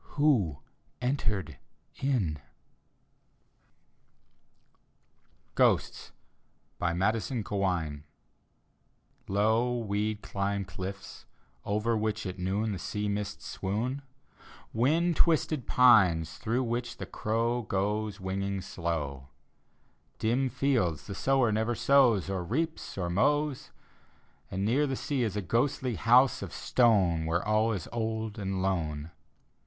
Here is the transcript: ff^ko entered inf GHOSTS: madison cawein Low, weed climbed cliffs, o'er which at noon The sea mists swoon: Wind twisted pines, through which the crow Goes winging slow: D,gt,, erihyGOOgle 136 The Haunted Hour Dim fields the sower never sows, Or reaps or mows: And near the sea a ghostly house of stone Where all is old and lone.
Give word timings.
ff^ko 0.13 0.57
entered 0.99 1.59
inf 1.97 2.39
GHOSTS: 5.53 6.11
madison 6.95 7.43
cawein 7.43 8.01
Low, 9.27 9.77
weed 9.77 10.23
climbed 10.23 10.67
cliffs, 10.67 11.27
o'er 11.67 11.95
which 11.95 12.25
at 12.25 12.39
noon 12.39 12.71
The 12.71 12.79
sea 12.79 13.07
mists 13.09 13.45
swoon: 13.45 14.01
Wind 14.73 15.17
twisted 15.17 15.67
pines, 15.67 16.39
through 16.39 16.63
which 16.63 16.97
the 16.97 17.05
crow 17.05 17.61
Goes 17.61 18.19
winging 18.19 18.61
slow: 18.61 19.27
D,gt,, 20.17 20.33
erihyGOOgle 20.33 20.33
136 20.33 20.33
The 20.33 20.33
Haunted 20.33 20.33
Hour 20.33 20.37
Dim 20.41 20.49
fields 20.49 21.05
the 21.05 21.13
sower 21.15 21.51
never 21.51 21.75
sows, 21.75 22.27
Or 22.27 22.43
reaps 22.43 22.97
or 22.97 23.11
mows: 23.11 23.69
And 24.49 24.65
near 24.65 24.87
the 24.87 24.95
sea 24.95 25.23
a 25.25 25.41
ghostly 25.43 25.93
house 25.93 26.41
of 26.41 26.51
stone 26.51 27.27
Where 27.27 27.45
all 27.47 27.71
is 27.73 27.87
old 27.91 28.39
and 28.39 28.63
lone. 28.63 29.11